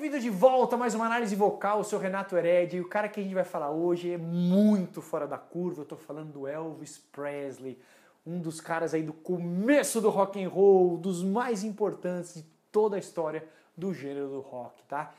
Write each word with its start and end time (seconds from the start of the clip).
Bem-vindo 0.00 0.18
de 0.18 0.30
volta 0.30 0.76
a 0.76 0.78
mais 0.78 0.94
uma 0.94 1.04
análise 1.04 1.36
vocal, 1.36 1.76
eu 1.76 1.84
sou 1.84 1.98
Renato 1.98 2.34
Heredia 2.34 2.78
e 2.78 2.80
o 2.80 2.88
cara 2.88 3.06
que 3.06 3.20
a 3.20 3.22
gente 3.22 3.34
vai 3.34 3.44
falar 3.44 3.70
hoje 3.70 4.10
é 4.10 4.16
muito 4.16 5.02
fora 5.02 5.28
da 5.28 5.36
curva, 5.36 5.82
eu 5.82 5.84
tô 5.84 5.94
falando 5.94 6.32
do 6.32 6.48
Elvis 6.48 6.96
Presley, 7.12 7.78
um 8.26 8.40
dos 8.40 8.62
caras 8.62 8.94
aí 8.94 9.02
do 9.02 9.12
começo 9.12 10.00
do 10.00 10.08
rock 10.08 10.42
and 10.42 10.48
roll, 10.48 10.96
dos 10.96 11.22
mais 11.22 11.64
importantes 11.64 12.32
de 12.32 12.46
toda 12.72 12.96
a 12.96 12.98
história 12.98 13.46
do 13.76 13.92
gênero 13.92 14.28
do 14.28 14.40
rock, 14.40 14.82
tá? 14.84 15.12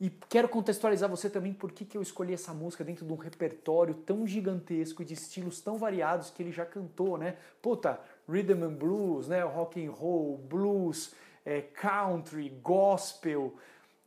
E 0.00 0.10
quero 0.28 0.48
contextualizar 0.48 1.08
você 1.08 1.30
também 1.30 1.52
por 1.52 1.70
que, 1.70 1.84
que 1.84 1.96
eu 1.96 2.02
escolhi 2.02 2.34
essa 2.34 2.52
música 2.52 2.82
dentro 2.82 3.06
de 3.06 3.12
um 3.12 3.16
repertório 3.16 3.94
tão 3.94 4.26
gigantesco 4.26 5.02
e 5.02 5.04
de 5.04 5.14
estilos 5.14 5.60
tão 5.60 5.78
variados 5.78 6.30
que 6.30 6.42
ele 6.42 6.50
já 6.50 6.66
cantou, 6.66 7.16
né? 7.16 7.36
Puta, 7.62 8.00
rhythm 8.28 8.64
and 8.64 8.74
blues, 8.74 9.28
né? 9.28 9.44
Rock 9.44 9.86
and 9.86 9.92
roll, 9.92 10.36
blues, 10.36 11.14
é, 11.44 11.60
country, 11.60 12.48
gospel, 12.60 13.54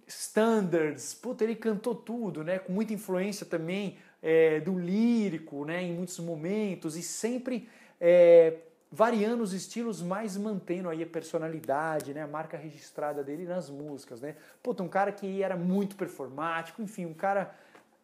standards. 0.10 1.14
Puta, 1.14 1.44
ele 1.44 1.56
cantou 1.56 1.96
tudo, 1.96 2.44
né? 2.44 2.60
Com 2.60 2.74
muita 2.74 2.94
influência 2.94 3.46
também 3.46 3.98
é, 4.22 4.60
do 4.60 4.78
lírico, 4.78 5.64
né? 5.66 5.84
Em 5.84 5.94
muitos 5.94 6.20
momentos 6.20 6.98
e 6.98 7.04
sempre 7.04 7.70
é, 8.02 8.58
variando 8.92 9.42
os 9.44 9.54
estilos, 9.54 10.02
mas 10.02 10.36
mantendo 10.36 10.90
aí 10.90 11.04
a 11.04 11.08
personalidade, 11.08 12.14
né, 12.14 12.24
a 12.24 12.28
marca 12.28 12.58
registrada 12.58 13.24
dele 13.24 13.46
nas 13.46 13.70
músicas, 13.70 14.20
né? 14.20 14.36
Puta, 14.64 14.82
um 14.82 14.88
cara 14.88 15.12
que 15.12 15.44
era 15.44 15.56
muito 15.56 15.96
performático, 15.96 16.82
enfim, 16.82 17.06
um 17.06 17.14
cara 17.14 17.54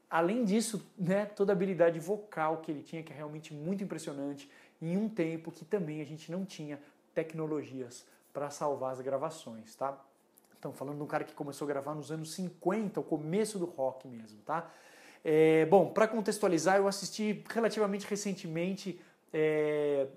além 0.09 0.45
disso, 0.45 0.85
né, 0.97 1.25
toda 1.25 1.51
a 1.51 1.55
habilidade 1.55 1.99
vocal 1.99 2.57
que 2.57 2.71
ele 2.71 2.83
tinha 2.83 3.01
que 3.01 3.11
é 3.11 3.15
realmente 3.15 3.53
muito 3.53 3.83
impressionante 3.83 4.49
em 4.81 4.95
um 4.95 5.09
tempo 5.09 5.51
que 5.51 5.65
também 5.65 6.01
a 6.01 6.05
gente 6.05 6.31
não 6.31 6.45
tinha 6.45 6.79
tecnologias 7.15 8.05
para 8.31 8.49
salvar 8.49 8.91
as 8.91 9.01
gravações, 9.01 9.73
tá? 9.75 9.97
Então, 10.65 10.73
falando 10.73 10.97
de 10.97 11.03
um 11.03 11.05
cara 11.05 11.23
que 11.23 11.35
começou 11.35 11.65
a 11.65 11.67
gravar 11.67 11.93
nos 11.93 12.11
anos 12.11 12.33
50, 12.33 12.99
o 12.99 13.03
começo 13.03 13.59
do 13.59 13.65
rock 13.65 14.07
mesmo, 14.07 14.41
tá? 14.41 14.67
É, 15.23 15.63
bom, 15.67 15.91
para 15.91 16.07
contextualizar, 16.07 16.77
eu 16.77 16.87
assisti 16.87 17.43
relativamente 17.53 18.07
recentemente 18.07 18.99
é, 19.31 20.07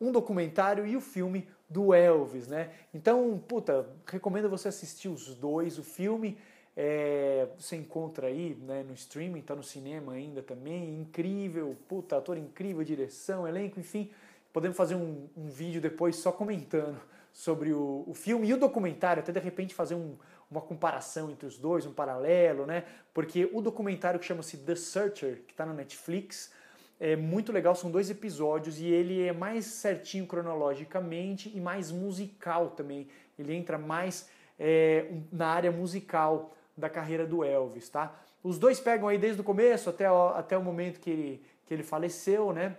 um 0.00 0.10
documentário 0.10 0.86
e 0.86 0.96
o 0.96 1.02
filme 1.02 1.46
do 1.68 1.92
Elvis, 1.92 2.48
né? 2.48 2.70
Então, 2.94 3.38
puta, 3.46 3.86
recomendo 4.06 4.48
você 4.48 4.68
assistir 4.68 5.08
os 5.08 5.34
dois. 5.34 5.78
O 5.78 5.84
filme 5.84 6.38
é, 6.74 7.48
você 7.58 7.76
encontra 7.76 8.28
aí 8.28 8.56
né, 8.62 8.82
no 8.82 8.94
streaming, 8.94 9.42
tá 9.42 9.54
no 9.54 9.62
cinema 9.62 10.14
ainda 10.14 10.42
também. 10.42 10.98
Incrível, 10.98 11.76
puta, 11.86 12.16
ator 12.16 12.38
incrível, 12.38 12.82
direção, 12.82 13.46
elenco, 13.46 13.78
enfim. 13.78 14.10
Podemos 14.50 14.78
fazer 14.78 14.94
um, 14.94 15.28
um 15.36 15.50
vídeo 15.50 15.78
depois 15.78 16.16
só 16.16 16.32
comentando 16.32 16.98
sobre 17.32 17.72
o, 17.72 18.04
o, 18.06 18.14
filme 18.14 18.48
e 18.48 18.54
o 18.54 18.56
documentário, 18.56 19.22
até 19.22 19.32
de 19.32 19.38
repente 19.38 19.74
fazer 19.74 19.94
um, 19.94 20.16
uma 20.50 20.60
comparação 20.60 21.30
entre 21.30 21.46
os 21.46 21.56
dois, 21.56 21.86
um 21.86 21.92
paralelo, 21.92 22.66
né? 22.66 22.84
Porque 23.14 23.48
o 23.52 23.60
documentário 23.60 24.18
que 24.18 24.26
chama-se 24.26 24.58
The 24.58 24.74
Searcher, 24.74 25.42
que 25.46 25.52
está 25.52 25.64
na 25.64 25.72
Netflix, 25.72 26.52
é 26.98 27.16
muito 27.16 27.50
legal, 27.50 27.74
são 27.74 27.90
dois 27.90 28.10
episódios 28.10 28.78
e 28.78 28.86
ele 28.86 29.26
é 29.26 29.32
mais 29.32 29.64
certinho 29.64 30.26
cronologicamente 30.26 31.50
e 31.54 31.60
mais 31.60 31.90
musical 31.90 32.70
também. 32.70 33.08
Ele 33.38 33.54
entra 33.54 33.78
mais 33.78 34.28
é, 34.58 35.10
na 35.32 35.46
área 35.46 35.72
musical 35.72 36.54
da 36.76 36.90
carreira 36.90 37.26
do 37.26 37.42
Elvis, 37.42 37.88
tá? 37.88 38.14
Os 38.42 38.58
dois 38.58 38.78
pegam 38.80 39.08
aí 39.08 39.18
desde 39.18 39.40
o 39.40 39.44
começo 39.44 39.88
até 39.88 40.10
o, 40.10 40.28
até 40.28 40.58
o 40.58 40.62
momento 40.62 41.00
que 41.00 41.10
ele, 41.10 41.42
que 41.64 41.72
ele 41.72 41.82
faleceu, 41.82 42.52
né? 42.52 42.76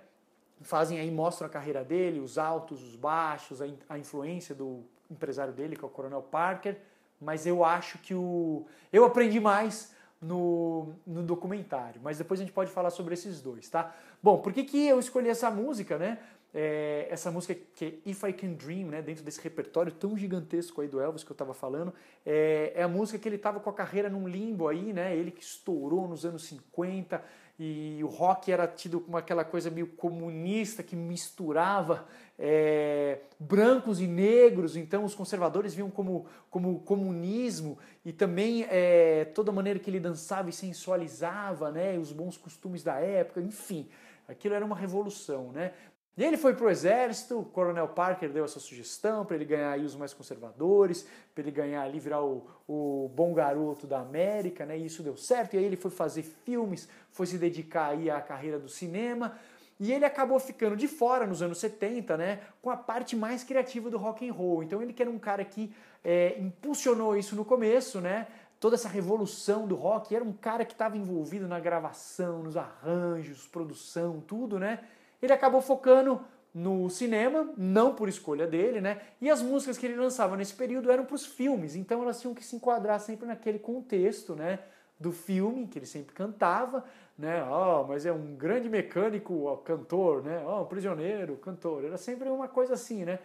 Fazem 0.62 1.00
aí, 1.00 1.10
mostram 1.10 1.48
a 1.48 1.50
carreira 1.50 1.84
dele, 1.84 2.20
os 2.20 2.38
altos, 2.38 2.84
os 2.84 2.96
baixos, 2.96 3.62
a, 3.62 3.66
a 3.90 3.98
influência 3.98 4.54
do 4.54 4.84
empresário 5.10 5.54
dele, 5.54 5.76
que 5.76 5.84
é 5.84 5.88
o 5.88 5.92
Coronel 5.92 6.22
Parker. 6.22 6.78
Mas 7.20 7.46
eu 7.46 7.64
acho 7.64 7.98
que 8.00 8.14
o. 8.14 8.66
Eu 8.92 9.06
aprendi 9.06 9.40
mais 9.40 9.94
no, 10.22 10.94
no 11.06 11.24
documentário, 11.24 12.00
mas 12.04 12.18
depois 12.20 12.40
a 12.40 12.44
gente 12.44 12.54
pode 12.54 12.72
falar 12.72 12.92
sobre 12.92 13.16
esses 13.16 13.42
dois, 13.42 13.68
tá? 13.70 13.94
Bom, 14.22 14.38
por 14.40 14.54
que, 14.54 14.64
que 14.64 14.88
eu 14.88 15.00
escolhi 15.00 15.30
essa 15.30 15.50
música, 15.50 15.98
né? 15.98 16.20
É, 16.54 17.08
essa 17.10 17.32
música 17.32 17.56
que 17.74 17.86
é 17.86 18.10
If 18.10 18.24
I 18.24 18.34
Can 18.34 18.54
Dream, 18.54 18.88
né, 18.88 19.02
dentro 19.02 19.24
desse 19.24 19.40
repertório 19.40 19.90
tão 19.90 20.18
gigantesco 20.18 20.82
aí 20.82 20.88
do 20.88 21.00
Elvis 21.00 21.24
que 21.24 21.32
eu 21.32 21.34
estava 21.34 21.54
falando, 21.54 21.94
é, 22.26 22.74
é, 22.76 22.84
a 22.84 22.90
música 22.90 23.18
que 23.18 23.28
ele 23.28 23.38
estava 23.38 23.62
com 23.62 23.70
a 23.70 23.74
carreira 23.74 24.10
num 24.10 24.28
limbo 24.28 24.68
aí, 24.68 24.92
né, 24.92 25.16
ele 25.16 25.32
que 25.32 25.42
estourou 25.42 26.10
nos 26.10 26.26
anos 26.26 26.44
50, 26.44 27.24
e 27.64 28.04
o 28.04 28.08
rock 28.08 28.52
era 28.52 28.68
tido 28.68 29.00
como 29.00 29.16
aquela 29.18 29.46
coisa 29.46 29.70
meio 29.70 29.86
comunista 29.86 30.82
que 30.82 30.96
misturava 30.96 32.08
é, 32.40 33.20
brancos 33.40 34.02
e 34.02 34.08
negros, 34.08 34.76
então 34.76 35.06
os 35.06 35.14
conservadores 35.14 35.76
viam 35.76 35.92
como, 35.92 36.26
como 36.50 36.80
comunismo 36.80 37.78
e 38.04 38.12
também 38.12 38.66
é, 38.68 39.26
toda 39.26 39.52
a 39.52 39.54
maneira 39.54 39.78
que 39.78 39.92
ele 39.92 40.00
dançava 40.00 40.50
e 40.50 40.54
sensualizava, 40.54 41.70
né, 41.70 42.00
os 42.00 42.12
bons 42.12 42.36
costumes 42.36 42.82
da 42.82 42.96
época, 42.96 43.40
enfim, 43.40 43.88
aquilo 44.28 44.56
era 44.56 44.66
uma 44.66 44.76
revolução, 44.76 45.52
né? 45.52 45.74
E 46.18 46.24
ele 46.24 46.36
foi 46.36 46.54
para 46.54 46.66
o 46.66 46.70
exército, 46.70 47.40
o 47.40 47.46
Coronel 47.46 47.88
Parker 47.88 48.30
deu 48.30 48.44
essa 48.44 48.60
sugestão 48.60 49.26
para 49.26 49.36
ele 49.38 49.46
ganhar 49.46 49.72
aí 49.72 49.86
os 49.86 49.96
mais 49.96 50.14
conservadores, 50.14 51.08
para 51.34 51.42
ele 51.42 51.52
ganhar 51.52 51.84
ali, 51.84 52.00
virar 52.00 52.22
o, 52.22 52.46
o 52.68 53.10
bom 53.16 53.34
garoto 53.34 53.88
da 53.88 54.02
América, 54.02 54.66
né? 54.66 54.78
E 54.78 54.86
isso 54.86 55.02
deu 55.02 55.16
certo, 55.16 55.54
e 55.54 55.58
aí 55.58 55.64
ele 55.64 55.78
foi 55.78 55.90
fazer 55.90 56.24
filmes, 56.24 56.90
foi 57.12 57.28
se 57.28 57.38
dedicar 57.38 57.92
aí 57.92 58.10
à 58.10 58.20
carreira 58.20 58.60
do 58.60 58.68
cinema, 58.68 59.40
e 59.80 59.92
ele 59.92 60.04
acabou 60.04 60.38
ficando 60.40 60.76
de 60.76 60.88
fora 60.88 61.26
nos 61.26 61.42
anos 61.42 61.60
70, 61.60 62.18
né? 62.18 62.42
Com 62.62 62.70
a 62.70 62.78
parte 62.78 63.16
mais 63.16 63.44
criativa 63.44 63.90
do 63.90 63.98
rock 63.98 64.30
and 64.30 64.34
roll. 64.34 64.62
Então 64.62 64.80
ele 64.82 64.94
que 64.94 65.02
era 65.02 65.10
um 65.10 65.18
cara 65.18 65.44
que 65.46 65.74
é, 66.04 66.38
impulsionou 66.40 67.16
isso 67.16 67.36
no 67.36 67.46
começo, 67.46 68.00
né? 68.02 68.28
Toda 68.60 68.76
essa 68.76 68.88
revolução 68.88 69.66
do 69.66 69.76
rock, 69.76 70.14
era 70.14 70.24
um 70.24 70.34
cara 70.34 70.66
que 70.66 70.74
estava 70.74 70.98
envolvido 70.98 71.48
na 71.48 71.60
gravação, 71.60 72.44
nos 72.44 72.56
arranjos, 72.56 73.48
produção, 73.48 74.22
tudo, 74.22 74.60
né? 74.60 74.82
Ele 75.22 75.34
acabou 75.34 75.62
focando 75.62 76.22
no 76.54 76.90
cinema, 76.90 77.54
não 77.56 77.96
por 77.96 78.10
escolha 78.10 78.46
dele, 78.46 78.82
né? 78.82 79.02
E 79.22 79.30
as 79.30 79.42
músicas 79.42 79.78
que 79.78 79.86
ele 79.86 79.96
lançava 79.96 80.36
nesse 80.36 80.54
período 80.54 80.92
eram 80.92 81.06
para 81.06 81.16
os 81.16 81.26
filmes, 81.26 81.76
então 81.76 82.02
elas 82.02 82.20
tinham 82.20 82.34
que 82.34 82.44
se 82.44 82.56
enquadrar 82.56 83.00
sempre 83.00 83.26
naquele 83.26 83.60
contexto, 83.60 84.36
né? 84.36 84.60
Do 85.00 85.12
filme 85.12 85.68
que 85.68 85.80
ele 85.80 85.86
sempre 85.86 86.14
cantava, 86.14 86.84
né? 87.18 87.44
Oh, 87.44 87.86
mas 87.86 88.06
é 88.06 88.12
um 88.12 88.36
grande 88.36 88.70
mecânico, 88.70 89.58
cantor, 89.64 90.24
né? 90.24 90.44
Oh, 90.46 90.64
um 90.64 90.66
prisioneiro, 90.66 91.38
cantor. 91.38 91.86
Era 91.86 91.98
sempre 91.98 92.30
uma 92.30 92.48
coisa 92.48 92.74
assim, 92.74 93.06
né? 93.06 93.20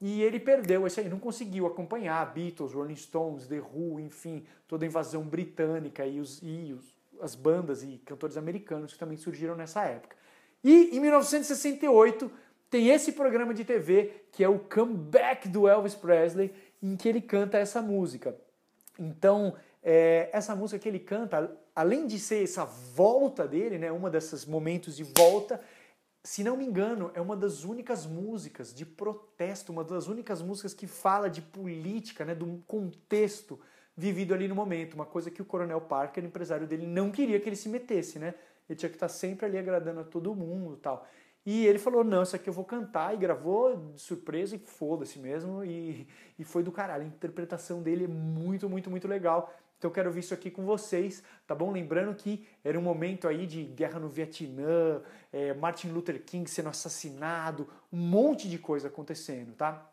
E 0.00 0.20
ele 0.22 0.40
perdeu 0.40 0.86
isso 0.86 1.00
aí, 1.00 1.08
não 1.08 1.18
conseguiu 1.18 1.66
acompanhar 1.66 2.34
Beatles, 2.34 2.72
Rolling 2.72 2.96
Stones, 2.96 3.46
The 3.46 3.60
Who, 3.60 4.00
enfim, 4.00 4.44
toda 4.66 4.84
a 4.84 4.88
invasão 4.88 5.22
britânica 5.22 6.04
e, 6.04 6.20
os, 6.20 6.40
e 6.42 6.74
os, 6.74 6.94
as 7.22 7.34
bandas 7.34 7.82
e 7.82 7.98
cantores 8.04 8.36
americanos 8.36 8.92
que 8.92 8.98
também 8.98 9.16
surgiram 9.16 9.54
nessa 9.54 9.84
época. 9.84 10.16
E 10.64 10.96
em 10.96 11.00
1968 11.00 12.30
tem 12.70 12.88
esse 12.88 13.12
programa 13.12 13.52
de 13.52 13.64
TV 13.64 14.24
que 14.32 14.42
é 14.42 14.48
o 14.48 14.58
Comeback 14.58 15.48
do 15.48 15.68
Elvis 15.68 15.94
Presley, 15.94 16.52
em 16.82 16.96
que 16.96 17.08
ele 17.08 17.20
canta 17.20 17.58
essa 17.58 17.80
música. 17.80 18.34
Então, 18.98 19.54
é, 19.82 20.28
essa 20.32 20.56
música 20.56 20.78
que 20.78 20.88
ele 20.88 20.98
canta, 20.98 21.56
além 21.76 22.06
de 22.06 22.18
ser 22.18 22.42
essa 22.42 22.64
volta 22.64 23.46
dele, 23.46 23.78
né, 23.78 23.92
uma 23.92 24.10
desses 24.10 24.44
momentos 24.44 24.96
de 24.96 25.04
volta, 25.04 25.60
se 26.24 26.42
não 26.42 26.56
me 26.56 26.64
engano, 26.64 27.10
é 27.14 27.20
uma 27.20 27.36
das 27.36 27.64
únicas 27.64 28.06
músicas 28.06 28.74
de 28.74 28.86
protesto, 28.86 29.70
uma 29.70 29.84
das 29.84 30.08
únicas 30.08 30.40
músicas 30.40 30.72
que 30.72 30.86
fala 30.86 31.28
de 31.28 31.42
política, 31.42 32.24
né, 32.24 32.34
do 32.34 32.62
contexto 32.66 33.60
vivido 33.96 34.34
ali 34.34 34.48
no 34.48 34.54
momento, 34.54 34.94
uma 34.94 35.06
coisa 35.06 35.30
que 35.30 35.42
o 35.42 35.44
Coronel 35.44 35.80
Parker, 35.80 36.24
empresário 36.24 36.66
dele, 36.66 36.86
não 36.86 37.10
queria 37.10 37.38
que 37.38 37.48
ele 37.48 37.54
se 37.54 37.68
metesse, 37.68 38.18
né? 38.18 38.34
Ele 38.68 38.78
tinha 38.78 38.88
que 38.88 38.96
estar 38.96 39.08
sempre 39.08 39.46
ali 39.46 39.58
agradando 39.58 40.00
a 40.00 40.04
todo 40.04 40.34
mundo 40.34 40.76
tal. 40.76 41.06
E 41.46 41.66
ele 41.66 41.78
falou, 41.78 42.02
não, 42.02 42.22
isso 42.22 42.34
aqui 42.34 42.48
eu 42.48 42.54
vou 42.54 42.64
cantar, 42.64 43.12
e 43.12 43.18
gravou 43.18 43.76
de 43.92 44.00
surpresa, 44.00 44.56
e 44.56 44.58
foda-se 44.58 45.18
mesmo, 45.18 45.62
e, 45.62 46.08
e 46.38 46.44
foi 46.44 46.62
do 46.62 46.72
caralho. 46.72 47.04
A 47.04 47.06
interpretação 47.06 47.82
dele 47.82 48.04
é 48.04 48.08
muito, 48.08 48.68
muito, 48.68 48.90
muito 48.90 49.06
legal. 49.06 49.52
Então 49.76 49.90
eu 49.90 49.94
quero 49.94 50.10
ver 50.10 50.20
isso 50.20 50.32
aqui 50.32 50.50
com 50.50 50.64
vocês, 50.64 51.22
tá 51.46 51.54
bom? 51.54 51.70
Lembrando 51.70 52.14
que 52.14 52.46
era 52.64 52.78
um 52.78 52.82
momento 52.82 53.28
aí 53.28 53.46
de 53.46 53.62
guerra 53.64 54.00
no 54.00 54.08
Vietnã, 54.08 55.02
é, 55.30 55.52
Martin 55.52 55.88
Luther 55.88 56.22
King 56.24 56.48
sendo 56.48 56.70
assassinado, 56.70 57.68
um 57.92 57.98
monte 57.98 58.48
de 58.48 58.58
coisa 58.58 58.88
acontecendo, 58.88 59.54
tá? 59.54 59.86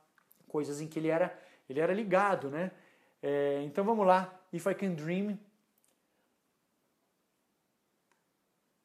Coisas 0.48 0.80
em 0.80 0.88
que 0.88 0.98
ele 0.98 1.10
era, 1.10 1.38
ele 1.70 1.82
era 1.82 1.94
ligado, 1.94 2.50
né? 2.50 2.72
É, 3.22 3.62
então 3.66 3.84
vamos 3.84 4.08
lá, 4.08 4.34
If 4.54 4.66
I 4.66 4.74
Can 4.74 4.94
Dream, 4.94 5.38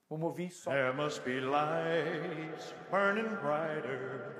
Vamos 0.08 0.26
ouvir 0.26 0.50
só. 0.50 0.70
There 0.70 0.92
must 0.92 1.22
be 1.24 1.40
lights 1.40 2.74
burning 2.90 3.28
brighter 3.40 4.34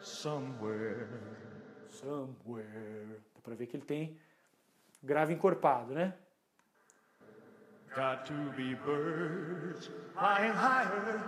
somewhere. 0.00 1.06
Somewhere. 1.90 3.20
Dá 3.34 3.40
pra 3.42 3.54
ver 3.54 3.66
que 3.66 3.76
ele 3.76 3.84
tem 3.84 4.18
grave 5.02 5.34
encorpado, 5.34 5.92
né? 5.92 6.14
Got 7.94 8.24
to 8.26 8.34
be 8.56 8.74
birds 8.74 9.90
flying 10.14 10.52
higher 10.52 11.20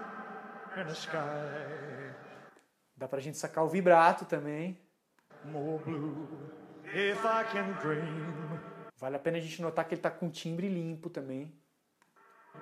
in 0.76 0.84
the 0.84 0.92
sky. 0.92 2.14
Dá 2.96 3.06
pra 3.08 3.20
gente 3.20 3.38
sacar 3.38 3.64
o 3.64 3.68
vibrato 3.68 4.24
também. 4.24 4.78
More 5.44 5.82
blue 5.84 6.26
if 6.86 7.22
I 7.24 7.44
can 7.52 7.72
dream. 7.80 8.60
Vale 8.96 9.16
a 9.16 9.18
pena 9.18 9.38
a 9.38 9.40
gente 9.40 9.62
notar 9.62 9.84
que 9.86 9.94
ele 9.94 10.00
está 10.00 10.10
com 10.10 10.30
timbre 10.30 10.68
limpo 10.68 11.08
também. 11.08 11.52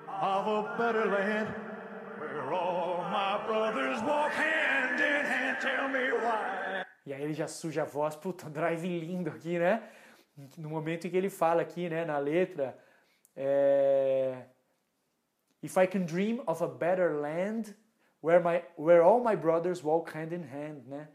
Of 0.07 0.47
a 0.47 0.77
better 0.77 1.05
land 1.05 1.47
where 2.19 2.53
all 2.53 3.03
my 3.09 3.45
brothers 3.45 4.01
walk 4.01 4.31
hand 4.33 4.99
in 4.99 5.25
hand. 5.25 5.57
Tell 5.59 5.87
me 5.89 6.11
why. 6.11 6.85
E 7.05 7.13
aí 7.13 7.23
ele 7.23 7.33
já 7.33 7.47
suja 7.47 7.83
a 7.83 7.85
voz, 7.85 8.15
puta, 8.15 8.49
drive 8.49 8.85
lindo 8.99 9.29
aqui, 9.29 9.57
né? 9.57 9.81
No 10.57 10.69
momento 10.69 11.07
em 11.07 11.09
que 11.09 11.15
ele 11.15 11.29
fala 11.29 11.61
aqui, 11.61 11.89
né, 11.89 12.03
na 12.03 12.17
letra, 12.17 12.77
é... 13.35 14.43
If 15.63 15.77
I 15.77 15.87
can 15.87 16.05
dream 16.05 16.43
of 16.45 16.63
a 16.63 16.67
better 16.67 17.19
land 17.19 17.75
where, 18.21 18.43
my, 18.43 18.61
where 18.77 19.01
all 19.01 19.23
my 19.23 19.35
brothers 19.35 19.83
walk 19.83 20.15
hand 20.15 20.33
in 20.33 20.43
hand, 20.43 20.85
né? 20.85 21.07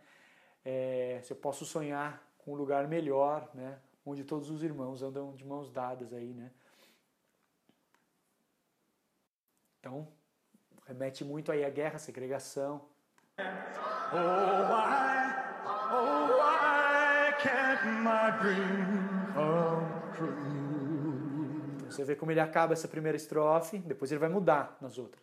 É... 0.65 1.21
Se 1.23 1.33
eu 1.33 1.37
posso 1.37 1.67
sonhar 1.67 2.23
com 2.39 2.53
um 2.53 2.57
lugar 2.57 2.89
melhor, 2.89 3.51
né? 3.55 3.79
Onde 4.05 4.25
todos 4.25 4.51
os 4.51 4.65
irmãos 4.65 5.03
andam 5.03 5.35
de 5.35 5.45
mãos 5.45 5.71
dadas 5.71 6.13
aí, 6.13 6.33
né? 6.33 6.51
Então, 9.83 10.07
remete 10.87 11.25
muito 11.25 11.51
aí 11.51 11.65
à 11.65 11.69
guerra, 11.69 11.97
à 11.97 11.99
segregação. 11.99 12.83
Oh, 13.37 14.15
why, 14.71 15.35
oh, 15.91 16.29
why 16.39 17.33
can't 17.41 17.85
my 18.01 18.31
dream 18.41 19.11
come 19.35 20.15
true? 20.15 20.29
Então, 21.79 21.91
você 21.91 22.05
vê 22.05 22.15
como 22.15 22.31
ele 22.31 22.39
acaba 22.39 22.75
essa 22.75 22.87
primeira 22.87 23.17
estrofe, 23.17 23.79
depois 23.79 24.13
ele 24.13 24.21
vai 24.21 24.29
mudar 24.29 24.77
nas 24.81 24.99
outras. 24.99 25.21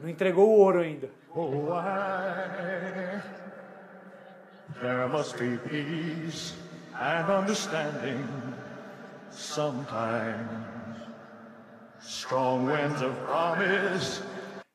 Não 0.00 0.08
entregou 0.08 0.48
o 0.48 0.52
ouro 0.60 0.78
ainda. 0.78 1.10
Oh, 1.34 1.48
why 1.48 3.20
there 4.80 5.08
must 5.08 5.36
be 5.38 5.58
peace 5.68 6.54
and 6.94 7.28
understanding 7.32 8.24
sometimes. 9.32 10.73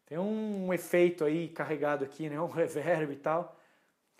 Tem 0.05 0.17
um 0.17 0.73
efeito 0.73 1.23
aí 1.23 1.49
carregado 1.49 2.03
aqui, 2.03 2.29
né? 2.29 2.39
Um 2.41 2.47
reverb 2.47 3.13
e 3.13 3.15
tal. 3.15 3.59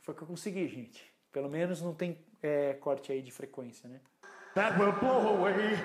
Foi 0.01 0.13
o 0.13 0.17
que 0.17 0.23
eu 0.23 0.27
consegui, 0.27 0.67
gente. 0.67 1.03
Pelo 1.31 1.50
menos 1.50 1.81
não 1.81 1.94
tem 1.94 2.17
é, 2.41 2.73
corte 2.73 3.11
aí 3.11 3.21
de 3.21 3.31
frequência, 3.31 3.88
né? 3.89 4.00
that 4.56 4.77
will 4.77 4.91
blow 4.94 5.38
away 5.38 5.79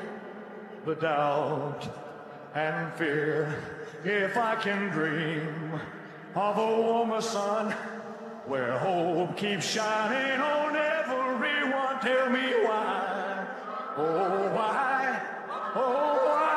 the 0.84 0.94
doubt 0.96 1.88
and 2.54 2.92
fear. 2.94 3.54
If 4.04 4.36
I 4.36 4.56
can 4.56 4.90
dream 4.90 5.80
of 6.34 6.58
a 6.58 6.80
warmer 6.80 7.20
sun 7.20 7.70
where 8.46 8.76
hope 8.78 9.36
keeps 9.36 9.66
shining 9.66 10.40
on 10.40 10.76
everyone, 10.76 12.00
tell 12.00 12.30
me 12.30 12.46
why. 12.64 13.46
Oh, 13.96 14.50
why? 14.56 15.22
Oh, 15.76 16.14
why 16.26 16.53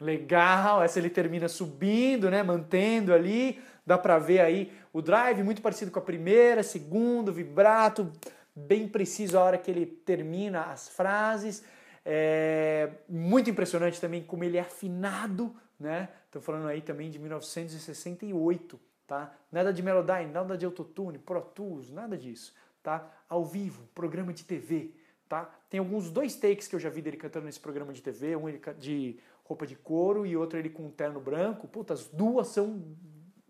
Legal, 0.00 0.82
essa 0.82 0.98
ele 0.98 1.10
termina 1.10 1.48
subindo, 1.48 2.30
né? 2.30 2.42
Mantendo 2.42 3.12
ali. 3.12 3.60
Dá 3.84 3.96
pra 3.98 4.18
ver 4.18 4.40
aí 4.40 4.72
o 4.92 5.00
drive 5.00 5.42
muito 5.42 5.62
parecido 5.62 5.90
com 5.90 5.98
a 5.98 6.02
primeira, 6.02 6.62
segundo, 6.62 7.32
vibrato, 7.32 8.12
bem 8.54 8.86
preciso 8.86 9.38
a 9.38 9.42
hora 9.42 9.58
que 9.58 9.70
ele 9.70 9.86
termina 9.86 10.64
as 10.64 10.88
frases. 10.88 11.64
É 12.04 12.90
muito 13.08 13.48
impressionante 13.48 14.00
também 14.00 14.22
como 14.22 14.44
ele 14.44 14.56
é 14.56 14.60
afinado, 14.60 15.54
né? 15.80 16.08
Estou 16.26 16.42
falando 16.42 16.68
aí 16.68 16.80
também 16.82 17.10
de 17.10 17.18
1968, 17.18 18.78
tá? 19.06 19.32
Nada 19.50 19.72
de 19.72 19.82
Melodyne, 19.82 20.30
nada 20.30 20.56
de 20.56 20.66
Autotune, 20.66 21.18
Pro 21.18 21.40
Tools, 21.40 21.90
nada 21.90 22.16
disso, 22.16 22.54
tá? 22.82 23.10
Ao 23.28 23.44
vivo, 23.44 23.88
programa 23.94 24.32
de 24.32 24.44
TV, 24.44 24.94
tá? 25.28 25.50
Tem 25.68 25.78
alguns 25.78 26.10
dois 26.10 26.34
takes 26.34 26.66
que 26.66 26.74
eu 26.74 26.80
já 26.80 26.88
vi 26.88 27.02
dele 27.02 27.16
cantando 27.16 27.46
nesse 27.46 27.60
programa 27.60 27.92
de 27.92 28.02
TV, 28.02 28.36
um 28.36 28.48
ele 28.48 28.60
de 28.78 29.18
roupa 29.44 29.66
de 29.66 29.76
couro 29.76 30.26
e 30.26 30.36
outro 30.36 30.58
ele 30.58 30.68
com 30.68 30.84
um 30.84 30.90
terno 30.90 31.20
branco. 31.20 31.66
Puta, 31.66 31.94
as 31.94 32.06
duas 32.06 32.48
são 32.48 32.82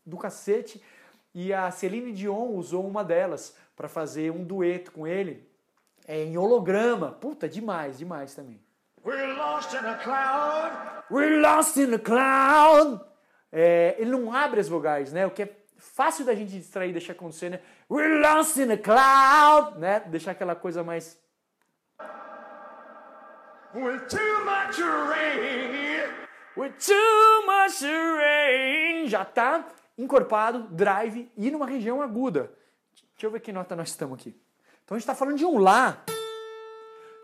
do 0.06 0.16
cacete. 0.16 0.82
E 1.34 1.52
a 1.52 1.70
Celine 1.70 2.12
Dion 2.12 2.48
usou 2.52 2.86
uma 2.86 3.04
delas 3.04 3.56
para 3.76 3.88
fazer 3.88 4.30
um 4.30 4.44
dueto 4.44 4.92
com 4.92 5.06
ele 5.06 5.46
é, 6.06 6.24
em 6.24 6.38
holograma. 6.38 7.12
Puta, 7.12 7.48
demais, 7.48 7.98
demais 7.98 8.34
também. 8.34 8.60
We're 9.04 9.34
lost 9.34 9.72
in 9.74 9.86
a 9.86 9.94
cloud. 9.94 11.04
We're 11.10 11.40
lost 11.40 11.76
in 11.76 11.90
the 11.90 11.98
cloud. 11.98 13.00
É, 13.52 13.96
ele 13.98 14.10
não 14.10 14.32
abre 14.32 14.60
as 14.60 14.68
vogais, 14.68 15.12
né? 15.12 15.26
O 15.26 15.30
que 15.30 15.42
é 15.42 15.56
fácil 15.78 16.24
da 16.24 16.34
gente 16.34 16.50
distrair, 16.50 16.92
deixar 16.92 17.12
acontecer, 17.12 17.50
né? 17.50 17.60
We're 17.90 18.20
lost 18.20 18.56
in 18.56 18.66
the 18.66 18.76
cloud, 18.76 19.78
né? 19.78 20.00
Deixar 20.00 20.32
aquela 20.32 20.54
coisa 20.54 20.84
mais 20.84 21.18
With 23.74 24.08
too 24.08 24.44
much 24.44 24.80
rain. 24.80 26.10
With 26.56 26.72
too 26.78 27.46
much 27.46 27.82
rain. 27.82 29.06
Já 29.06 29.24
tá 29.24 29.68
encorpado, 29.96 30.68
drive 30.70 31.30
e 31.36 31.50
numa 31.50 31.66
região 31.66 32.00
aguda. 32.02 32.50
Deixa 33.12 33.26
eu 33.26 33.30
ver 33.30 33.40
que 33.40 33.52
nota 33.52 33.76
nós 33.76 33.90
estamos 33.90 34.18
aqui. 34.18 34.34
Então 34.84 34.96
a 34.96 34.98
gente 34.98 35.02
está 35.02 35.14
falando 35.14 35.36
de 35.36 35.44
um 35.44 35.58
Lá. 35.58 36.02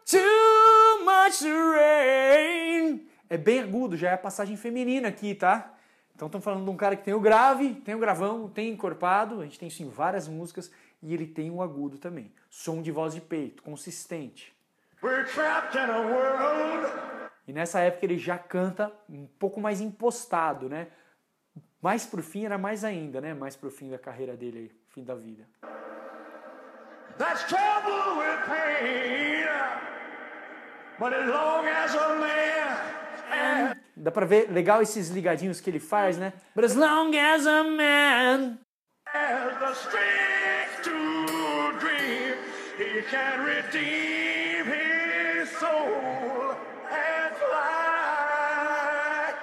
Too 0.05 1.05
much 1.05 1.43
rain. 1.43 3.09
É 3.31 3.39
bem 3.39 3.61
agudo, 3.61 3.97
já 3.97 4.11
é 4.11 4.15
a 4.15 4.19
passagem 4.19 4.57
feminina 4.57 5.09
aqui, 5.09 5.35
tá? 5.35 5.73
Então 6.15 6.27
estamos 6.27 6.45
falando 6.45 6.65
de 6.65 6.71
um 6.71 6.77
cara 6.77 6.95
que 6.95 7.03
tem 7.03 7.13
o 7.13 7.21
grave, 7.21 7.75
tem 7.75 7.95
o 7.95 7.99
gravão, 7.99 8.49
tem 8.49 8.71
encorpado, 8.71 9.41
a 9.41 9.45
gente 9.45 9.59
tem 9.59 9.67
isso 9.67 9.83
em 9.83 9.89
várias 9.89 10.29
músicas, 10.29 10.71
e 11.03 11.13
ele 11.13 11.27
tem 11.27 11.51
o 11.51 11.61
agudo 11.61 11.99
também. 11.99 12.33
Som 12.49 12.81
de 12.83 12.93
voz 12.93 13.15
de 13.15 13.21
peito, 13.21 13.63
consistente. 13.63 14.55
We're 15.03 15.25
trapped 15.25 15.77
in 15.77 15.91
a 15.91 16.01
world. 16.01 17.31
E 17.47 17.53
nessa 17.53 17.81
época 17.81 18.07
ele 18.07 18.17
já 18.17 18.39
canta 18.39 18.93
um 19.09 19.27
pouco 19.27 19.61
mais 19.61 19.81
impostado, 19.81 20.69
né? 20.69 20.87
Mais 21.83 22.07
pro 22.07 22.23
fim 22.23 22.47
era 22.47 22.57
mais 22.57 22.85
ainda, 22.85 23.21
né? 23.21 23.35
Mais 23.35 23.57
pro 23.57 23.71
fim 23.71 23.91
da 23.91 23.99
carreira 23.99 24.37
dele 24.37 24.59
aí, 24.59 24.71
fim 24.91 25.05
da 25.05 25.15
vida. 25.15 25.47
That's 27.19 27.45
trouble 27.45 28.19
with 28.19 28.47
pain. 28.47 29.45
But 30.99 31.13
as 31.13 31.29
long 31.29 31.67
as 31.67 31.95
a 31.95 32.09
man 32.19 33.74
Dá 33.97 34.11
pra 34.11 34.27
ver 34.27 34.51
legal 34.51 34.83
esses 34.83 35.09
ligadinhos 35.09 35.61
que 35.61 35.71
ele 35.71 35.79
faz, 35.79 36.19
né? 36.19 36.33
But 36.55 36.65
as 36.65 36.75
long 36.75 37.17
as 37.17 37.47
a 37.47 37.63
man 37.63 38.59
has 39.07 39.59
the 39.61 39.73
strength 39.73 40.83
to 40.83 41.79
dream, 41.79 42.35
he 42.77 43.03
can 43.03 43.45
redeem 43.45 44.65
his 44.67 45.49
soul 45.61 46.57
and 46.91 47.35
fly. 47.37 49.35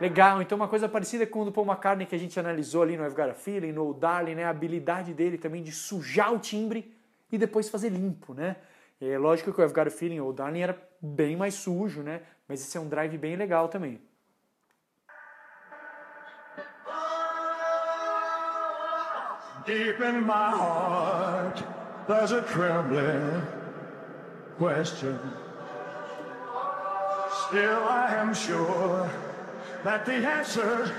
Legal, 0.00 0.40
então 0.40 0.56
uma 0.56 0.68
coisa 0.68 0.88
parecida 0.88 1.26
com 1.26 1.42
o 1.42 1.44
do 1.44 1.52
Paul 1.52 1.66
McCartney 1.66 2.06
que 2.06 2.14
a 2.14 2.18
gente 2.18 2.40
analisou 2.40 2.82
ali 2.82 2.96
no 2.96 3.04
I've 3.04 3.14
Got 3.14 3.28
a 3.28 3.34
Feeling, 3.34 3.72
no 3.72 3.92
Darling, 3.92 4.36
né? 4.36 4.44
A 4.44 4.50
habilidade 4.50 5.12
dele 5.12 5.36
também 5.36 5.62
de 5.62 5.70
sujar 5.70 6.32
o 6.32 6.38
timbre 6.38 6.96
e 7.30 7.36
depois 7.36 7.68
fazer 7.68 7.90
limpo, 7.90 8.32
né? 8.32 8.56
É 9.04 9.18
lógico 9.18 9.52
que 9.52 9.60
o 9.60 9.64
I've 9.64 9.74
Got 9.74 9.88
a 9.88 9.90
Feeling 9.90 10.20
ou 10.20 10.32
Darling 10.32 10.60
era 10.60 10.80
bem 11.00 11.36
mais 11.36 11.54
sujo, 11.54 12.02
né? 12.02 12.22
Mas 12.46 12.60
esse 12.60 12.76
é 12.76 12.80
um 12.80 12.88
drive 12.88 13.18
bem 13.18 13.34
legal 13.34 13.68
também. 13.68 14.00
Deep 19.66 20.00
in 20.02 20.20
my 20.20 20.52
heart, 20.52 21.64
there's 22.06 22.32
a 22.32 22.42
trembling 22.42 23.42
question. 24.56 25.18
Still, 27.46 27.82
I 27.88 28.14
am 28.20 28.32
sure 28.34 29.08
that 29.82 30.04
the 30.04 30.24
answer, 30.24 30.92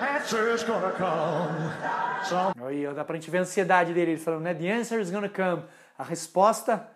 answer's 0.00 0.62
gonna 0.64 0.92
come. 0.92 2.24
Some 2.24 2.66
Aí 2.66 2.86
dá 2.94 3.04
pra 3.04 3.16
gente 3.16 3.30
ver 3.30 3.38
a 3.38 3.40
ansiedade 3.42 3.92
dele, 3.92 4.12
ele 4.12 4.20
falando, 4.20 4.42
né? 4.42 4.54
The 4.54 4.70
answer 4.70 5.00
is 5.00 5.10
gonna 5.10 5.28
come. 5.28 5.64
A 5.98 6.02
resposta 6.02 6.88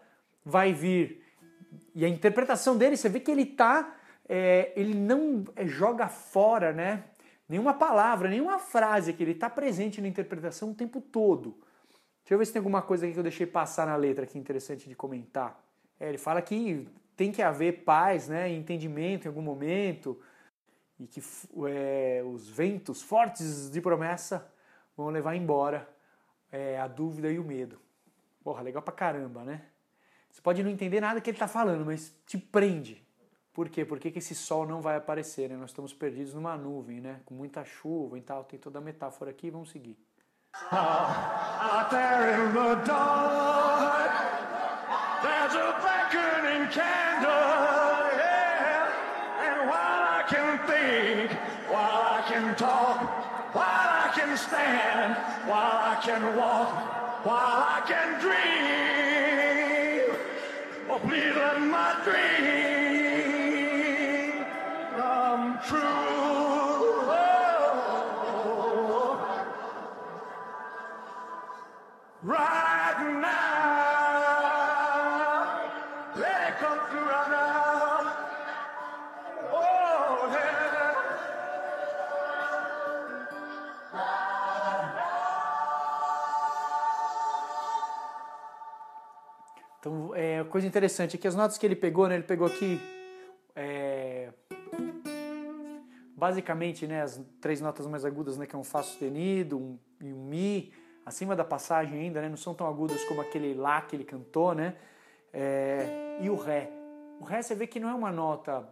vai 0.47 0.73
vir. 0.73 1.25
E 1.93 2.05
a 2.05 2.09
interpretação 2.09 2.79
dele, 2.79 2.97
você 2.97 3.09
vê 3.09 3.19
que 3.19 3.31
ele 3.33 3.45
tá. 3.45 3.97
é, 4.29 4.73
ele 4.77 4.95
não 4.95 5.45
é, 5.57 5.67
joga 5.67 6.09
fora, 6.09 6.73
né? 6.73 7.05
Nenhuma 7.49 7.75
palavra, 7.75 8.29
nenhuma 8.29 8.59
frase 8.59 9.13
que 9.13 9.23
ele 9.23 9.35
tá 9.35 9.51
presente 9.51 10.01
na 10.01 10.09
interpretação 10.09 10.71
o 10.71 10.75
tempo 10.75 11.01
todo. 11.01 11.59
Deixa 12.23 12.35
eu 12.35 12.39
ver 12.39 12.47
se 12.47 12.53
tem 12.53 12.61
alguma 12.61 12.83
coisa 12.83 13.05
aqui 13.05 13.13
que 13.13 13.19
eu 13.19 13.25
deixei 13.25 13.47
passar 13.47 13.87
na 13.87 13.97
letra 13.97 14.25
aqui 14.25 14.39
interessante 14.39 14.89
de 14.89 14.95
comentar. 14.95 15.61
É, 15.99 16.09
ele 16.09 16.19
fala 16.19 16.41
que 16.43 16.89
tem 17.17 17.33
que 17.33 17.43
haver 17.43 17.85
paz, 17.85 18.29
né? 18.29 18.49
Entendimento 18.49 19.25
em 19.25 19.29
algum 19.29 19.43
momento. 19.43 20.21
E 20.99 21.07
que 21.07 21.23
é, 21.69 22.23
os 22.25 22.49
ventos 22.49 23.03
fortes 23.03 23.71
de 23.71 23.81
promessa 23.81 24.51
vão 24.97 25.09
levar 25.09 25.35
embora 25.35 25.89
é, 26.51 26.81
a 26.81 26.89
dúvida 26.89 27.31
e 27.31 27.39
o 27.39 27.45
medo. 27.45 27.79
Porra, 28.43 28.63
legal 28.63 28.83
pra 28.83 28.95
caramba, 28.95 29.45
né? 29.45 29.63
Você 30.37 30.43
pode 30.43 30.63
não 30.63 30.71
entender 30.71 31.01
nada 31.01 31.19
que 31.19 31.31
ele 31.31 31.39
tá 31.39 31.49
falando, 31.49 31.87
mas 31.87 32.15
te 32.27 32.37
prende. 32.37 33.03
Por 33.55 33.71
quê? 33.71 33.87
Por 33.87 33.99
que, 33.99 34.13
esse 34.19 34.35
sol 34.35 34.67
não 34.67 34.83
vai 34.83 34.95
aparecer? 34.95 35.49
Né? 35.49 35.57
Nós 35.57 35.71
estamos 35.71 35.95
perdidos 35.95 36.35
numa 36.35 36.59
nuvem, 36.59 37.01
né? 37.01 37.21
Com 37.25 37.35
muita 37.35 37.65
chuva 37.65 38.19
e 38.19 38.21
tal. 38.21 38.45
Tem 38.45 38.59
toda 38.59 38.79
a 38.79 38.83
metáfora 38.83 39.31
aqui, 39.31 39.49
vamos 39.49 39.71
seguir. 39.71 39.97
Out 40.71 41.89
there 41.91 42.35
in 42.35 42.53
the 42.53 42.85
dark, 42.85 44.13
there's 45.23 45.55
a 45.55 45.73
beckoning 45.81 46.69
candle, 46.69 47.31
yeah. 48.19 48.93
And 49.41 49.71
while 49.71 50.21
I 50.21 50.25
can 50.29 50.59
think, 50.67 51.33
while 51.71 52.13
I 52.13 52.23
can 52.29 52.55
talk, 52.57 53.01
while 53.55 53.65
I 53.65 54.13
can 54.15 54.37
stand, 54.37 55.17
while 55.49 55.81
I 55.81 55.99
can 56.05 56.37
walk, 56.37 57.25
while 57.25 57.65
I 57.65 57.81
can 57.87 58.21
dream, 58.21 59.56
oh 60.97 61.09
please 61.09 61.35
let 61.35 61.61
my 61.61 61.95
dream 62.05 62.45
come 64.97 65.59
true. 65.67 66.06
Coisa 90.47 90.67
interessante 90.67 91.17
aqui, 91.17 91.27
as 91.27 91.35
notas 91.35 91.59
que 91.59 91.67
ele 91.67 91.77
pegou, 91.77 92.09
né? 92.09 92.15
Ele 92.15 92.25
pegou 92.25 92.47
aqui, 92.47 92.81
é, 93.55 94.31
basicamente, 96.17 96.87
né, 96.87 97.03
as 97.03 97.21
três 97.41 97.61
notas 97.61 97.87
mais 97.87 98.05
agudas, 98.05 98.39
né, 98.39 98.47
que 98.47 98.57
é 98.57 98.59
um 98.59 98.65
Fá 98.65 98.83
sustenido 98.83 99.59
um, 99.59 99.79
e 100.01 100.13
um 100.13 100.25
Mi, 100.25 100.73
acima 101.05 101.37
da 101.37 101.45
passagem 101.45 102.01
ainda, 102.01 102.21
né? 102.21 102.29
Não 102.29 102.37
são 102.37 102.55
tão 102.55 102.67
agudas 102.67 103.05
como 103.05 103.21
aquele 103.21 103.55
Lá 103.55 103.81
que 103.83 103.95
ele 103.95 104.05
cantou, 104.05 104.55
né? 104.55 104.75
É, 105.33 106.19
e 106.21 106.31
o 106.31 106.37
Ré. 106.37 106.71
O 107.21 107.25
Ré 107.25 107.43
você 107.43 107.55
vê 107.55 107.67
que 107.67 107.79
não 107.79 107.89
é 107.89 107.95
uma 107.95 108.11
nota 108.11 108.69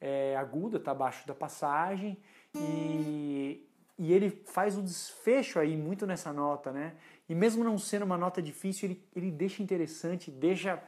é, 0.00 0.34
aguda, 0.36 0.80
tá 0.80 0.90
abaixo 0.90 1.26
da 1.26 1.34
passagem 1.34 2.18
e, 2.54 3.68
e 3.98 4.12
ele 4.12 4.30
faz 4.46 4.76
um 4.76 4.82
desfecho 4.82 5.58
aí 5.58 5.76
muito 5.76 6.06
nessa 6.06 6.32
nota, 6.32 6.72
né? 6.72 6.94
E 7.28 7.34
mesmo 7.34 7.62
não 7.62 7.78
sendo 7.78 8.04
uma 8.04 8.18
nota 8.18 8.42
difícil, 8.42 8.90
ele, 8.90 9.08
ele 9.14 9.30
deixa 9.30 9.62
interessante, 9.62 10.30
deixa 10.30 10.82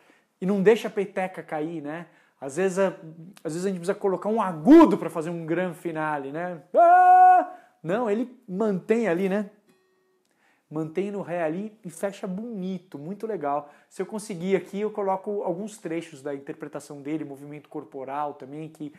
e 0.44 0.46
não 0.46 0.62
deixa 0.62 0.88
a 0.88 0.90
peteca 0.90 1.42
cair, 1.42 1.80
né? 1.80 2.06
Às 2.38 2.56
vezes, 2.56 2.78
a, 2.78 2.88
às 3.42 3.54
vezes 3.54 3.64
a 3.64 3.68
gente 3.70 3.78
precisa 3.78 3.94
colocar 3.94 4.28
um 4.28 4.42
agudo 4.42 4.98
para 4.98 5.08
fazer 5.08 5.30
um 5.30 5.46
grande 5.46 5.78
finale, 5.78 6.30
né? 6.30 6.62
Ah! 6.76 7.50
Não, 7.82 8.10
ele 8.10 8.38
mantém 8.46 9.08
ali, 9.08 9.26
né? 9.26 9.48
Mantém 10.68 11.10
no 11.10 11.22
ré 11.22 11.42
ali 11.42 11.74
e 11.82 11.88
fecha 11.88 12.26
bonito, 12.26 12.98
muito 12.98 13.26
legal. 13.26 13.72
Se 13.88 14.02
eu 14.02 14.06
conseguir 14.06 14.54
aqui, 14.54 14.80
eu 14.80 14.90
coloco 14.90 15.42
alguns 15.44 15.78
trechos 15.78 16.20
da 16.20 16.34
interpretação 16.34 17.00
dele, 17.00 17.24
movimento 17.24 17.70
corporal 17.70 18.34
também, 18.34 18.68
que 18.68 18.92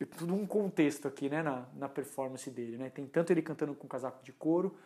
é 0.00 0.04
tudo 0.04 0.36
um 0.36 0.46
contexto 0.46 1.08
aqui, 1.08 1.28
né, 1.28 1.42
na, 1.42 1.66
na 1.74 1.88
performance 1.88 2.48
dele, 2.48 2.76
né? 2.76 2.90
Tem 2.90 3.08
tanto 3.08 3.32
ele 3.32 3.42
cantando 3.42 3.74
com 3.74 3.88
casaco 3.88 4.22
de 4.22 4.32
couro, 4.32 4.76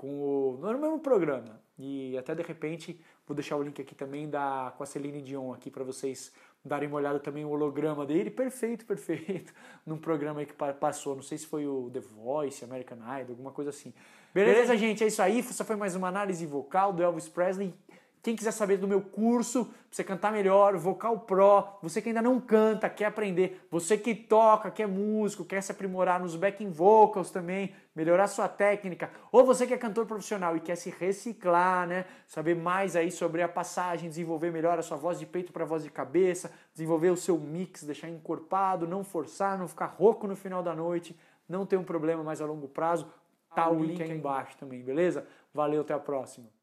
com 0.00 0.08
o, 0.08 0.58
no 0.62 0.78
mesmo 0.78 0.98
programa. 0.98 1.60
E 1.78 2.16
até 2.16 2.34
de 2.34 2.42
repente 2.42 2.98
vou 3.26 3.34
deixar 3.34 3.56
o 3.56 3.62
link 3.62 3.82
aqui 3.82 3.94
também 3.94 4.30
da 4.30 4.72
com 4.74 4.82
a 4.82 4.86
Celine 4.86 5.20
Dion 5.20 5.52
aqui 5.52 5.70
para 5.70 5.84
vocês 5.84 6.32
darem 6.64 6.88
uma 6.88 6.96
olhada 6.96 7.20
também 7.20 7.44
o 7.44 7.50
holograma 7.50 8.06
dele, 8.06 8.30
perfeito, 8.30 8.86
perfeito, 8.86 9.52
num 9.84 9.98
programa 9.98 10.40
aí 10.40 10.46
que 10.46 10.54
passou, 10.54 11.14
não 11.14 11.22
sei 11.22 11.36
se 11.36 11.46
foi 11.46 11.66
o 11.66 11.90
The 11.92 12.00
Voice, 12.00 12.64
American 12.64 12.96
Idol, 12.96 13.32
alguma 13.32 13.50
coisa 13.50 13.68
assim. 13.68 13.92
Beleza, 14.32 14.54
Beleza 14.54 14.76
gente? 14.78 15.04
É 15.04 15.06
isso 15.06 15.20
aí, 15.20 15.40
essa 15.40 15.64
foi 15.64 15.76
mais 15.76 15.94
uma 15.94 16.08
análise 16.08 16.46
vocal 16.46 16.94
do 16.94 17.02
Elvis 17.02 17.28
Presley. 17.28 17.74
Quem 18.22 18.36
quiser 18.36 18.50
saber 18.50 18.76
do 18.76 18.86
meu 18.86 19.00
curso, 19.00 19.64
pra 19.64 19.74
você 19.90 20.04
cantar 20.04 20.30
melhor, 20.30 20.76
Vocal 20.76 21.20
Pro, 21.20 21.66
você 21.80 22.02
que 22.02 22.10
ainda 22.10 22.20
não 22.20 22.38
canta, 22.38 22.90
quer 22.90 23.06
aprender, 23.06 23.66
você 23.70 23.96
que 23.96 24.14
toca, 24.14 24.70
que 24.70 24.82
é 24.82 24.86
músico, 24.86 25.42
quer 25.42 25.62
se 25.62 25.72
aprimorar 25.72 26.20
nos 26.20 26.36
backing 26.36 26.70
vocals 26.70 27.30
também, 27.30 27.74
melhorar 27.96 28.26
sua 28.28 28.46
técnica, 28.46 29.10
ou 29.32 29.42
você 29.42 29.66
que 29.66 29.72
é 29.72 29.78
cantor 29.78 30.04
profissional 30.04 30.54
e 30.54 30.60
quer 30.60 30.76
se 30.76 30.90
reciclar, 30.90 31.88
né? 31.88 32.04
Saber 32.26 32.54
mais 32.54 32.94
aí 32.94 33.10
sobre 33.10 33.42
a 33.42 33.48
passagem, 33.48 34.10
desenvolver 34.10 34.50
melhor 34.50 34.78
a 34.78 34.82
sua 34.82 34.98
voz 34.98 35.18
de 35.18 35.24
peito 35.24 35.50
para 35.50 35.64
voz 35.64 35.82
de 35.82 35.90
cabeça, 35.90 36.52
desenvolver 36.74 37.08
o 37.08 37.16
seu 37.16 37.38
mix, 37.38 37.84
deixar 37.84 38.10
encorpado, 38.10 38.86
não 38.86 39.02
forçar, 39.02 39.58
não 39.58 39.66
ficar 39.66 39.86
rouco 39.86 40.26
no 40.26 40.36
final 40.36 40.62
da 40.62 40.74
noite, 40.74 41.18
não 41.48 41.64
ter 41.64 41.78
um 41.78 41.84
problema 41.84 42.22
mais 42.22 42.42
a 42.42 42.44
longo 42.44 42.68
prazo, 42.68 43.10
tá 43.54 43.70
o 43.70 43.82
link 43.82 44.02
aí 44.02 44.10
embaixo 44.10 44.58
também, 44.58 44.82
beleza? 44.82 45.26
Valeu, 45.54 45.80
até 45.80 45.94
a 45.94 45.98
próxima. 45.98 46.59